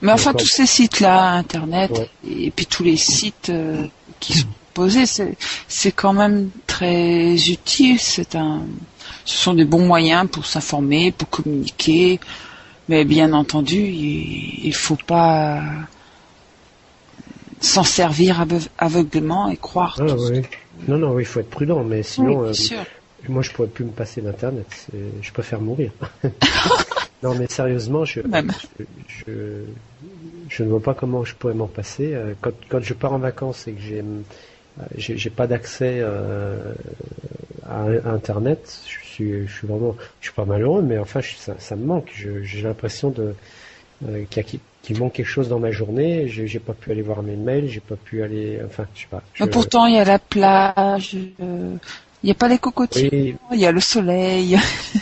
Mais 0.00 0.12
enfin, 0.12 0.32
tous 0.32 0.46
ces 0.46 0.66
sites-là, 0.66 1.32
Internet, 1.32 2.10
et 2.26 2.50
puis 2.50 2.64
tous 2.66 2.82
les 2.82 2.96
sites 2.96 3.50
euh, 3.50 3.86
qui 4.20 4.38
sont 4.38 4.48
posés, 4.72 5.04
c'est 5.68 5.92
quand 5.92 6.14
même 6.14 6.50
très 6.66 7.34
utile. 7.34 7.98
C'est 7.98 8.34
un, 8.34 8.62
ce 9.26 9.36
sont 9.36 9.54
des 9.54 9.64
bons 9.64 9.86
moyens 9.86 10.28
pour 10.30 10.46
s'informer, 10.46 11.12
pour 11.12 11.28
communiquer. 11.28 12.18
Mais 12.88 13.04
bien 13.04 13.32
entendu, 13.32 13.76
il, 13.76 14.68
ne 14.68 14.72
faut 14.72 14.98
pas 15.06 15.62
s'en 17.60 17.84
servir 17.84 18.44
aveuglément 18.78 19.48
et 19.48 19.56
croire. 19.56 19.98
Ah, 20.00 20.14
oui. 20.30 20.42
Non, 20.88 20.98
non, 20.98 21.18
il 21.18 21.24
faut 21.24 21.40
être 21.40 21.50
prudent, 21.50 21.82
mais 21.84 22.02
sinon, 22.02 22.40
oui, 22.40 22.48
euh, 22.72 22.82
moi, 23.28 23.42
je 23.42 23.50
pourrais 23.50 23.68
plus 23.68 23.84
me 23.84 23.90
passer 23.90 24.20
d'internet. 24.20 24.86
Je 25.22 25.32
préfère 25.32 25.60
mourir. 25.60 25.92
non, 27.22 27.34
mais 27.34 27.46
sérieusement, 27.48 28.04
je, 28.04 28.20
je, 30.48 30.62
ne 30.62 30.68
vois 30.68 30.82
pas 30.82 30.94
comment 30.94 31.24
je 31.24 31.34
pourrais 31.34 31.54
m'en 31.54 31.66
passer. 31.66 32.14
Euh, 32.14 32.34
quand, 32.40 32.52
quand, 32.68 32.80
je 32.80 32.94
pars 32.94 33.12
en 33.12 33.18
vacances 33.18 33.66
et 33.66 33.72
que 33.72 33.80
j'ai 33.80 34.00
euh, 34.00 34.84
j'ai 34.96 35.30
pas 35.30 35.46
d'accès 35.46 35.98
euh, 36.00 36.74
à, 37.64 37.84
internet, 38.10 38.80
je 38.86 39.06
suis, 39.06 39.46
je 39.46 39.52
suis 39.52 39.66
vraiment, 39.66 39.96
je 40.20 40.26
suis 40.26 40.34
pas 40.34 40.44
malheureux, 40.44 40.82
mais 40.82 40.98
enfin, 40.98 41.20
ça, 41.22 41.54
ça, 41.58 41.76
me 41.76 41.84
manque. 41.84 42.12
J'ai 42.42 42.62
l'impression 42.62 43.10
de 43.10 43.34
qu'il 44.82 44.98
manque 44.98 45.14
quelque 45.14 45.26
chose 45.26 45.48
dans 45.48 45.60
ma 45.60 45.70
journée. 45.70 46.28
J'ai 46.28 46.58
pas 46.58 46.74
pu 46.74 46.90
aller 46.90 47.02
voir 47.02 47.22
mes 47.22 47.36
mails, 47.36 47.68
j'ai 47.68 47.80
pas 47.80 47.96
pu 47.96 48.22
aller, 48.22 48.60
enfin, 48.66 48.84
je 48.94 49.02
sais 49.02 49.06
pas. 49.08 49.22
Pourtant, 49.46 49.86
il 49.86 49.94
y 49.94 49.98
a 49.98 50.04
la 50.04 50.18
plage. 50.18 51.16
Il 52.24 52.28
n'y 52.28 52.30
a 52.30 52.36
pas 52.36 52.48
les 52.48 52.56
cocotiers, 52.56 53.36
il 53.52 53.58
y 53.58 53.66
a 53.66 53.70
le 53.70 53.80
soleil. 53.80 54.58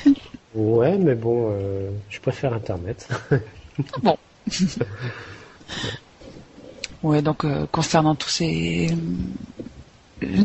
ouais, 0.57 0.99
mais 0.99 1.15
bon, 1.15 1.53
euh, 1.53 1.89
je 2.11 2.19
préfère 2.19 2.53
Internet. 2.53 3.09
bon. 4.03 4.17
ouais, 7.05 7.23
donc 7.23 7.45
euh, 7.45 7.65
concernant 7.71 8.17
tous 8.17 8.29
ces 8.29 8.91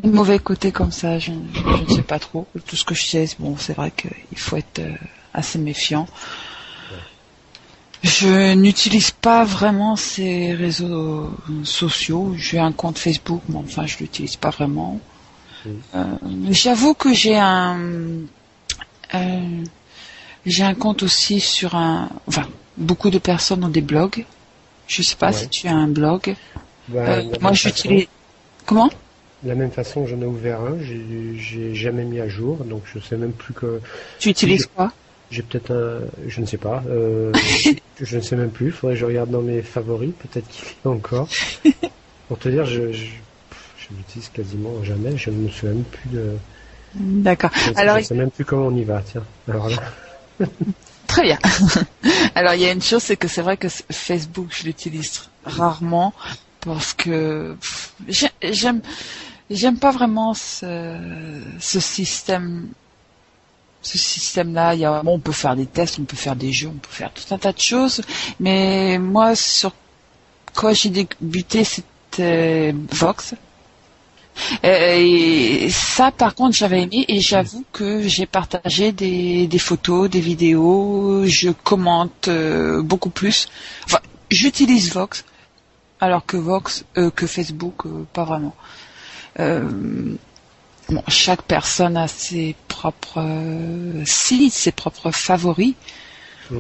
mauvais 0.04 0.38
côtés 0.38 0.72
comme 0.72 0.92
ça, 0.92 1.18
je, 1.18 1.32
ne 1.32 1.96
sais 1.96 2.04
pas 2.04 2.20
trop. 2.20 2.46
Tout 2.68 2.76
ce 2.76 2.86
que 2.86 2.94
je 2.94 3.08
sais, 3.08 3.28
bon, 3.40 3.58
c'est 3.58 3.74
vrai 3.74 3.90
qu'il 3.90 4.38
faut 4.38 4.58
être 4.58 4.78
euh, 4.78 4.94
assez 5.34 5.58
méfiant. 5.58 6.08
Je 8.04 8.54
n'utilise 8.54 9.10
pas 9.10 9.46
vraiment 9.46 9.96
ces 9.96 10.54
réseaux 10.54 11.32
sociaux. 11.64 12.36
J'ai 12.38 12.60
un 12.60 12.72
compte 12.72 13.00
Facebook, 13.00 13.42
mais 13.50 13.58
enfin, 13.58 13.88
je 13.88 13.98
l'utilise 13.98 14.36
pas 14.36 14.52
vraiment. 14.52 15.00
Euh, 15.96 16.04
j'avoue 16.52 16.94
que 16.94 17.14
j'ai 17.14 17.38
un 17.38 17.78
euh, 19.14 19.64
j'ai 20.46 20.64
un 20.64 20.74
compte 20.74 21.04
aussi 21.04 21.40
sur 21.40 21.76
un 21.76 22.10
enfin 22.28 22.48
beaucoup 22.78 23.10
de 23.10 23.18
personnes 23.18 23.64
ont 23.64 23.70
des 23.70 23.82
blogs. 23.82 24.26
Je 24.88 25.02
sais 25.02 25.16
pas 25.16 25.34
si 25.34 25.50
tu 25.50 25.68
as 25.68 25.76
un 25.76 25.88
blog. 25.88 26.36
Bah, 26.88 27.00
euh, 27.00 27.24
moi 27.42 27.54
j'utilise 27.54 28.08
comment? 28.66 28.90
De 29.44 29.50
la 29.50 29.56
même 29.56 29.72
façon, 29.72 30.08
j'en 30.08 30.20
ai 30.22 30.26
ouvert 30.26 30.62
un, 30.62 30.78
j'ai 30.82 31.76
jamais 31.76 32.06
mis 32.06 32.20
à 32.20 32.28
jour, 32.28 32.58
donc 32.64 32.84
je 32.94 33.00
sais 33.00 33.18
même 33.18 33.34
plus 33.34 33.54
que. 33.54 33.82
Tu 34.20 34.30
utilises 34.30 34.68
quoi? 34.68 34.92
J'ai 35.30 35.44
peut-être 35.44 35.72
un, 35.72 36.00
je 36.28 36.42
ne 36.42 36.46
sais 36.46 36.58
pas, 36.58 36.82
je 38.02 38.18
ne 38.18 38.22
sais 38.22 38.36
même 38.36 38.50
plus. 38.50 38.72
Faudrait 38.72 38.96
que 38.96 39.02
je 39.02 39.06
regarde 39.06 39.30
dans 39.30 39.42
mes 39.42 39.62
favoris, 39.62 40.14
peut-être 40.18 40.48
qu'il 40.48 40.66
y 40.66 40.88
a 40.88 40.90
encore. 40.90 41.28
Pour 42.28 42.40
te 42.40 42.50
dire, 42.50 42.66
je, 42.66 42.92
je 42.92 43.06
l'utilise 43.96 44.30
quasiment 44.30 44.84
jamais. 44.84 45.18
Je 45.18 45.30
ne 45.30 45.36
me 45.38 45.50
souviens 45.50 45.76
même 45.76 45.84
plus 45.84 46.10
de. 46.10 46.38
D'accord. 46.96 47.52
Alors, 47.76 47.96
je 47.96 48.02
ne 48.02 48.06
sais 48.06 48.16
même 48.16 48.32
plus 48.32 48.46
comment 48.46 48.68
on 48.68 48.76
y 48.76 48.84
va. 48.84 49.02
Tiens. 49.02 49.24
Alors 49.48 49.70
là. 49.70 49.78
Très 51.08 51.24
bien. 51.24 51.38
Alors 52.36 52.54
il 52.54 52.62
y 52.62 52.66
a 52.66 52.72
une 52.72 52.82
chose, 52.82 53.02
c'est 53.02 53.16
que 53.16 53.28
c'est 53.28 53.42
vrai 53.42 53.56
que 53.58 53.70
Facebook, 53.70 54.48
je 54.52 54.66
l'utilise 54.66 55.30
rarement 55.46 56.14
parce 56.60 56.94
que 56.94 57.56
j'aime, 58.44 58.82
j'aime 59.50 59.80
pas 59.80 59.92
vraiment 59.92 60.34
ce, 60.34 61.42
ce 61.60 61.80
système 61.80 62.68
ce 63.82 63.98
système-là, 63.98 64.74
il 64.74 64.82
y 64.82 64.86
a, 64.86 65.02
bon, 65.02 65.14
on 65.14 65.20
peut 65.20 65.32
faire 65.32 65.56
des 65.56 65.66
tests, 65.66 66.00
on 66.00 66.04
peut 66.04 66.18
faire 66.18 66.36
des 66.36 66.52
jeux, 66.52 66.68
on 66.68 66.78
peut 66.78 66.90
faire 66.90 67.12
tout 67.14 67.34
un 67.34 67.38
tas 67.38 67.54
de 67.54 67.60
choses, 67.60 68.02
mais 68.40 68.98
moi, 68.98 69.36
sur 69.36 69.72
quoi 70.56 70.74
j'ai 70.74 70.90
débuté, 70.90 71.64
c'était 71.64 72.76
Vox. 72.92 73.36
Euh, 74.64 74.96
et 74.98 75.70
ça, 75.70 76.12
par 76.12 76.36
contre, 76.36 76.56
j'avais 76.56 76.84
aimé 76.84 77.06
et 77.08 77.20
j'avoue 77.20 77.66
que 77.72 78.08
j'ai 78.08 78.26
partagé 78.26 78.92
des, 78.92 79.60
photos, 79.60 80.10
des 80.10 80.20
vidéos, 80.20 81.26
je 81.26 81.50
commente 81.50 82.28
euh, 82.28 82.82
beaucoup 82.82 83.10
plus. 83.10 83.48
Enfin, 83.86 84.00
j'utilise 84.30 84.94
Vox, 84.94 85.26
alors 86.00 86.26
que 86.26 86.38
Vox, 86.38 86.86
euh, 86.98 87.10
que 87.10 87.28
Facebook, 87.28 87.84
pas 88.14 88.24
vraiment. 88.24 88.56
bon, 89.38 90.18
chaque 91.08 91.44
personne 91.44 91.98
a 91.98 92.08
ses 92.08 92.56
propres 92.68 93.26
sites, 94.06 94.54
ses 94.54 94.72
propres 94.72 95.12
favoris. 95.12 95.74
Mm. 96.50 96.58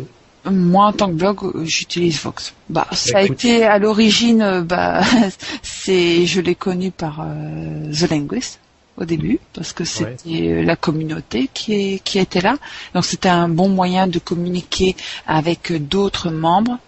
Moi, 0.51 0.85
en 0.85 0.93
tant 0.93 1.07
que 1.07 1.13
blog, 1.13 1.43
euh, 1.43 1.65
j'utilise 1.65 2.21
Vox. 2.21 2.53
Bah, 2.69 2.87
ça 2.91 3.19
a 3.19 3.21
été 3.21 3.63
à 3.63 3.79
l'origine, 3.79 4.41
euh, 4.41 4.61
bah, 4.61 5.01
c'est, 5.61 6.25
je 6.25 6.41
l'ai 6.41 6.55
connu 6.55 6.91
par 6.91 7.21
euh, 7.21 7.91
The 7.91 8.09
Linguist 8.09 8.59
au 8.97 9.05
début 9.05 9.39
parce 9.53 9.73
que 9.73 9.83
c'était 9.83 10.63
la 10.63 10.75
communauté 10.75 11.49
qui, 11.53 11.73
est, 11.73 12.03
qui 12.03 12.17
était 12.19 12.41
là. 12.41 12.57
Donc 12.93 13.05
c'était 13.05 13.29
un 13.29 13.47
bon 13.47 13.69
moyen 13.69 14.07
de 14.07 14.17
communiquer 14.19 14.95
avec 15.27 15.71
d'autres 15.87 16.31
membres 16.31 16.79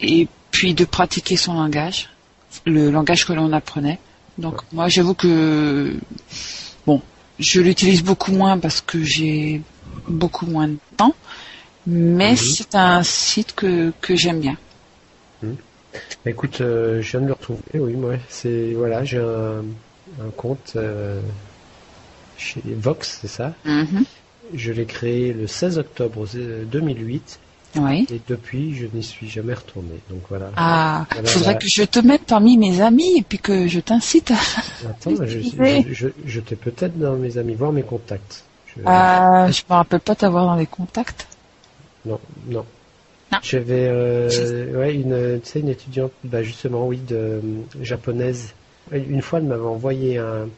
et 0.00 0.26
puis 0.50 0.74
de 0.74 0.84
pratiquer 0.84 1.36
son 1.36 1.54
langage, 1.54 2.10
le 2.64 2.90
langage 2.90 3.24
que 3.24 3.32
l'on 3.32 3.52
apprenait. 3.52 4.00
Donc 4.38 4.56
moi 4.72 4.88
j'avoue 4.88 5.14
que 5.14 5.96
bon, 6.86 7.00
je 7.38 7.60
l'utilise 7.60 8.02
beaucoup 8.02 8.32
moins 8.32 8.58
parce 8.58 8.80
que 8.80 9.02
j'ai 9.02 9.62
beaucoup 10.08 10.46
moins 10.46 10.68
de 10.68 10.78
temps, 10.96 11.14
mais 11.86 12.32
mhm. 12.32 12.36
c'est 12.36 12.74
un 12.74 13.02
site 13.02 13.54
que, 13.54 13.92
que 14.00 14.16
j'aime 14.16 14.40
bien. 14.40 14.56
Mhm. 15.42 15.56
Écoute, 16.26 16.60
euh, 16.60 17.00
je 17.00 17.10
viens 17.12 17.20
de 17.20 17.26
le 17.26 17.32
retrouver, 17.32 17.60
oui, 17.74 17.94
moi, 17.94 18.14
c'est, 18.28 18.72
voilà, 18.74 19.04
j'ai 19.04 19.18
un, 19.18 19.64
un, 20.20 20.30
compte 20.36 20.72
euh, 20.76 21.20
chez 22.36 22.60
Vox, 22.66 23.18
c'est 23.22 23.28
ça? 23.28 23.54
Mhm. 23.64 24.04
Je 24.54 24.72
l'ai 24.72 24.84
créé 24.84 25.32
le 25.32 25.46
16 25.46 25.78
octobre 25.78 26.26
2008. 26.70 27.38
Oui. 27.78 28.06
Et 28.10 28.20
depuis, 28.26 28.74
je 28.74 28.86
n'y 28.92 29.02
suis 29.02 29.28
jamais 29.28 29.52
retourné. 29.52 30.00
Donc 30.08 30.20
voilà. 30.28 30.50
Ah, 30.56 31.04
il 31.20 31.28
faudrait 31.28 31.58
que 31.58 31.68
je 31.68 31.82
te 31.82 31.98
mette 31.98 32.22
parmi 32.22 32.56
mes 32.56 32.80
amis 32.80 33.18
et 33.18 33.22
puis 33.22 33.38
que 33.38 33.66
je 33.66 33.80
t'incite 33.80 34.30
à. 34.30 34.88
Attends, 34.88 35.24
je, 35.26 35.40
je, 35.92 36.08
je, 36.24 36.40
t'ai 36.40 36.56
peut-être 36.56 36.98
dans 36.98 37.16
mes 37.16 37.36
amis, 37.36 37.54
voir 37.54 37.72
mes 37.72 37.82
contacts. 37.82 38.44
Je, 38.66 38.80
euh, 38.80 39.52
je 39.52 39.62
me 39.68 39.74
rappelle 39.74 40.00
pas 40.00 40.14
t'avoir 40.14 40.46
dans 40.46 40.54
les 40.54 40.66
contacts. 40.66 41.26
Non, 42.06 42.20
non. 42.48 42.64
J'avais 43.42 43.88
euh, 43.88 44.78
ouais, 44.78 44.94
une, 44.94 45.40
tu 45.42 45.50
sais, 45.50 45.60
une 45.60 45.68
étudiante, 45.68 46.12
bah 46.24 46.42
justement, 46.42 46.86
oui, 46.86 46.98
de 46.98 47.16
euh, 47.16 47.40
japonaise. 47.82 48.54
Une 48.92 49.20
fois, 49.20 49.40
elle 49.40 49.46
m'avait 49.46 49.62
envoyé 49.62 50.18
un, 50.18 50.48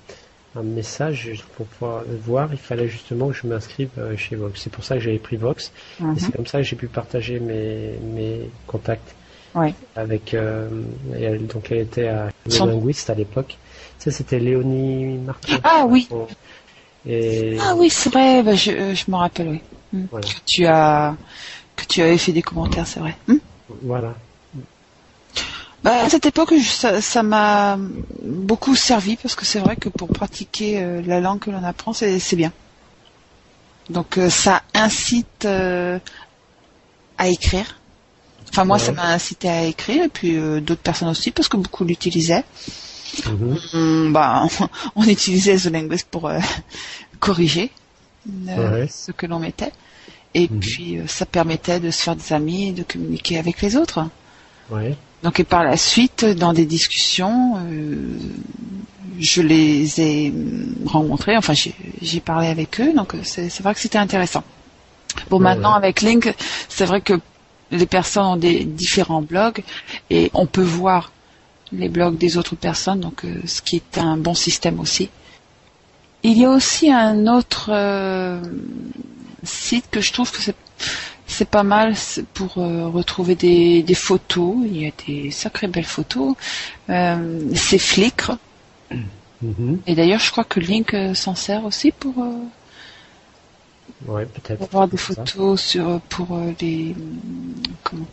un 0.55 0.62
message 0.62 1.43
pour 1.57 1.67
pouvoir 1.67 2.05
voir. 2.25 2.49
Il 2.52 2.59
fallait 2.59 2.88
justement 2.88 3.28
que 3.28 3.35
je 3.35 3.47
m'inscrive 3.47 3.88
euh, 3.99 4.17
chez 4.17 4.37
Vox. 4.37 4.61
C'est 4.61 4.71
pour 4.71 4.85
ça 4.85 4.97
que 4.97 5.00
j'avais 5.00 5.19
pris 5.19 5.37
Vox. 5.37 5.73
Et 6.00 6.05
mhm. 6.05 6.19
c'est 6.19 6.33
comme 6.33 6.47
ça 6.47 6.59
que 6.59 6.64
j'ai 6.64 6.76
pu 6.76 6.88
partager 6.88 7.40
mes, 7.40 7.99
mes 8.14 8.50
contacts. 8.67 9.14
Ouais. 9.55 9.75
Avec, 9.97 10.35
euh, 10.35 10.69
elle, 11.14 11.47
donc 11.47 11.71
elle 11.71 11.78
était 11.78 12.09
à 12.09 12.28
linguiste 12.47 13.09
à 13.11 13.14
l'époque. 13.14 13.57
Ça, 13.99 14.11
c'était 14.11 14.38
Léonie 14.38 15.19
Martin. 15.19 15.59
Ah 15.64 15.87
oui. 15.88 16.09
Et... 17.07 17.57
Ah 17.61 17.75
oui, 17.76 17.88
c'est 17.90 18.12
vrai, 18.12 18.43
bah, 18.43 18.55
je, 18.55 18.95
je 18.95 19.11
me 19.11 19.17
rappelle, 19.17 19.49
oui. 19.49 19.61
Voilà. 19.92 20.26
Que 20.26 20.35
tu 20.47 20.66
as 20.66 21.16
que 21.76 21.85
tu 21.85 22.02
avais 22.02 22.18
fait 22.18 22.33
des 22.33 22.42
commentaires, 22.42 22.87
c'est 22.87 23.00
vrai. 23.00 23.16
Hmm. 23.28 23.37
Voilà. 23.83 24.14
Bah, 25.85 26.04
à 26.04 26.09
cette 26.11 26.26
époque, 26.26 26.52
ça 26.59 27.23
m'a 27.23 27.78
beaucoup 28.23 28.75
servi 28.75 29.16
parce 29.16 29.35
que 29.37 29.45
c'est 29.47 29.61
vrai 29.61 29.76
que 29.76 29.88
pour 29.88 30.09
pratiquer 30.09 30.80
euh, 30.83 31.02
la 31.07 31.21
langue 31.21 31.38
que 31.38 31.50
l'on 31.50 31.62
apprend, 31.62 31.92
c'est 31.92 32.37
bien. 32.37 32.52
Donc 33.88 34.18
euh, 34.18 34.28
ça 34.28 34.62
incite 34.75 35.45
euh, 35.45 35.99
à 37.16 37.28
écrire. 37.28 37.80
Enfin 38.50 38.64
moi, 38.64 38.76
Ouais. 38.78 38.83
ça 38.83 38.92
m'a 38.92 39.12
incité 39.12 39.49
à 39.49 39.64
écrire 39.64 40.02
et 40.04 40.09
puis 40.09 40.37
d'autres 40.61 40.83
personnes 40.83 41.09
aussi 41.09 41.30
parce 41.30 41.49
que 41.49 41.57
beaucoup 41.57 41.85
l'utilisaient. 41.85 42.45
Mhm. 43.26 43.59
Hum, 43.75 44.12
bah, 44.12 44.47
on 44.97 45.04
utilisait 45.04 45.57
The 45.57 45.66
Linguist 45.66 46.09
pour 46.11 46.30
corriger 47.21 47.71
euh, 48.49 48.82
Ouais. 48.82 48.88
ce 48.90 49.12
que 49.12 49.26
l'on 49.26 49.38
mettait. 49.38 49.73
Et 50.35 50.49
Mhm. 50.50 50.61
puis, 50.61 50.99
euh, 50.99 51.06
ça 51.06 51.26
permettait 51.26 51.80
de 51.80 51.90
se 51.90 52.02
faire 52.02 52.16
des 52.16 52.32
amis 52.32 52.68
et 52.68 52.73
de 52.73 52.82
communiquer 52.82 53.38
avec 53.38 53.61
les 53.62 53.76
autres. 53.76 54.06
Ouais. 54.70 54.94
Donc, 55.23 55.40
et 55.40 55.44
par 55.44 55.64
la 55.64 55.76
suite, 55.76 56.25
dans 56.25 56.52
des 56.52 56.66
discussions, 56.66 57.56
euh, 57.58 58.18
je 59.18 59.42
les 59.42 60.00
ai 60.00 60.32
rencontrés, 60.87 61.37
enfin, 61.37 61.54
j'ai 62.02 62.20
parlé 62.20 62.49
avec 62.49 62.80
eux, 62.80 62.92
donc 62.94 63.14
c'est 63.25 63.50
vrai 63.61 63.75
que 63.75 63.80
c'était 63.80 63.99
intéressant. 63.99 64.44
Bon, 65.30 65.38
Ouais, 65.38 65.44
maintenant, 65.44 65.73
avec 65.75 66.02
Link, 66.02 66.32
c'est 66.68 66.85
vrai 66.85 67.00
que 67.00 67.14
les 67.70 67.87
personnes 67.87 68.25
ont 68.25 68.37
des 68.37 68.64
différents 68.64 69.23
blogs 69.23 69.62
et 70.11 70.30
on 70.35 70.47
peut 70.47 70.62
voir 70.62 71.11
les 71.73 71.88
blogs 71.88 72.16
des 72.16 72.37
autres 72.38 72.54
personnes, 72.56 73.00
donc 73.00 73.25
euh, 73.25 73.40
ce 73.47 73.61
qui 73.61 73.76
est 73.76 73.99
un 73.99 74.16
bon 74.16 74.35
système 74.35 74.78
aussi. 74.80 75.11
Il 76.23 76.37
y 76.39 76.45
a 76.45 76.51
aussi 76.51 76.91
un 76.91 77.27
autre 77.27 77.71
euh, 77.73 78.41
site 79.43 79.87
que 79.91 80.01
je 80.01 80.13
trouve 80.13 80.31
que 80.33 80.39
c'est 81.27 81.49
pas 81.49 81.63
mal 81.63 81.95
pour 82.35 82.59
euh, 82.59 82.89
retrouver 82.89 83.35
des, 83.35 83.83
des 83.83 83.95
photos. 83.95 84.57
Il 84.65 84.83
y 84.83 84.87
a 84.89 84.93
des 85.07 85.31
sacrées 85.31 85.69
belles 85.69 85.85
photos. 85.85 86.35
Euh, 86.91 87.41
c'est 87.55 87.79
Flickr. 87.79 88.37
Mhm. 89.43 89.81
Et 89.87 89.95
d'ailleurs, 89.95 90.21
je 90.21 90.31
crois 90.33 90.45
que 90.45 90.59
Link 90.61 90.95
s'en 91.15 91.35
sert 91.35 91.65
aussi 91.65 91.93
pour, 91.93 92.15
Ouais, 94.07 94.27
pour 94.27 94.63
avoir 94.63 94.89
des 94.89 94.97
Ça. 95.15 95.25
photos 95.25 95.61
sur 95.61 96.01
pour 96.09 96.39
les 96.61 96.95
comment 97.83 98.07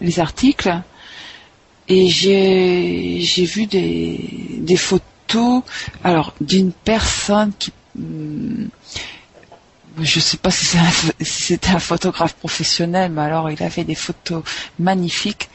les 0.00 0.20
articles. 0.20 0.72
Et 1.88 2.08
j'ai 2.08 3.18
j'ai 3.20 3.44
vu 3.44 3.66
des 3.66 4.58
des 4.58 4.76
photos 4.76 5.06
alors 6.04 6.34
d'une 6.40 6.72
personne 6.72 7.52
qui 7.58 7.72
hum, 7.98 8.68
je 10.00 10.20
sais 10.20 10.38
pas 10.38 10.50
si 10.50 10.64
c'est 10.64 10.78
un- 10.78 10.90
si 11.20 11.42
c'était 11.42 11.70
un 11.70 11.78
photographe 11.78 12.34
professionnel, 12.34 13.12
mais 13.12 13.20
alors 13.22 13.50
il 13.50 13.62
avait 13.62 13.84
des 13.84 13.94
photos 13.94 14.42
magnifiques 14.78 15.48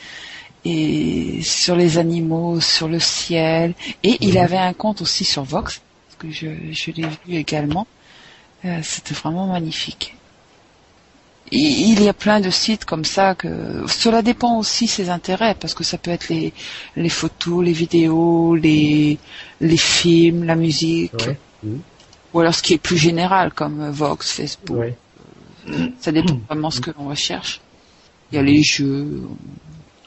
et 0.63 1.41
sur 1.43 1.75
les 1.75 1.97
animaux, 1.97 2.59
sur 2.59 2.87
le 2.87 2.99
ciel, 2.99 3.73
et 4.03 4.17
il 4.21 4.33
Mhm. 4.35 4.43
avait 4.43 4.57
un 4.57 4.73
compte 4.73 5.01
aussi 5.01 5.23
sur 5.23 5.43
Vox, 5.43 5.81
parce 6.07 6.17
que 6.19 6.29
je, 6.31 6.47
je 6.71 6.91
l'ai 6.91 7.07
vu 7.25 7.35
également. 7.35 7.87
Euh, 8.65 8.79
C'était 8.83 9.13
vraiment 9.13 9.47
magnifique. 9.47 10.15
Il 11.51 12.01
y 12.03 12.09
a 12.09 12.13
plein 12.13 12.41
de 12.41 12.49
sites 12.49 12.83
comme 12.83 13.05
ça 13.05 13.33
que 13.35 13.47
cela 13.87 14.21
dépend 14.21 14.57
aussi 14.59 14.85
ses 14.87 15.09
intérêts 15.09 15.55
parce 15.59 15.73
que 15.73 15.83
ça 15.85 15.97
peut 15.97 16.11
être 16.11 16.27
les 16.29 16.51
les 16.97 17.09
photos, 17.09 17.63
les 17.63 17.71
vidéos, 17.71 18.55
les 18.55 19.17
les 19.61 19.77
films, 19.77 20.43
la 20.43 20.55
musique 20.55 21.13
Ouais. 21.25 21.37
Mhm. 21.63 21.79
ou 22.33 22.39
alors 22.41 22.53
ce 22.53 22.61
qui 22.61 22.73
est 22.73 22.77
plus 22.77 22.97
général 22.97 23.53
comme 23.53 23.79
euh, 23.81 23.91
Vox, 23.91 24.31
Facebook. 24.31 24.77
Ouais. 24.77 24.97
Ça 25.99 26.11
dépend 26.11 26.39
vraiment 26.49 26.69
ce 26.69 26.81
que 26.81 26.91
l'on 26.97 27.07
recherche. 27.09 27.61
Il 28.31 28.35
y 28.35 28.39
a 28.39 28.41
les 28.41 28.61
jeux. 28.63 29.21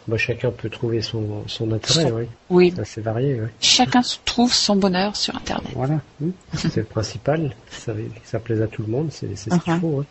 Bah, 0.09 0.16
chacun 0.18 0.50
peut 0.50 0.68
trouver 0.70 1.00
son, 1.02 1.44
son 1.47 1.70
intérêt, 1.73 2.09
Son- 2.09 2.14
oui. 2.16 2.24
Oui, 2.50 2.72
C'est 2.74 2.81
assez 2.83 3.00
varié, 3.00 3.40
ouais. 3.40 3.48
chacun 3.61 4.00
trouve 4.24 4.53
son 4.53 4.76
bonheur 4.76 5.16
sur 5.16 5.35
Internet. 5.37 5.72
Voilà. 5.74 6.00
Mhm. 6.20 6.33
C'est 6.55 6.76
le 6.79 6.85
principal. 6.85 7.55
Ça, 7.70 7.92
ça 8.24 8.40
plaise 8.40 8.61
à 8.62 8.66
tout 8.66 8.83
le 8.83 8.88
monde, 8.88 9.09
c'est 9.11 9.35
ce 9.37 9.48
qu'il 9.50 9.79
faut. 9.81 10.00
hein. 10.00 10.07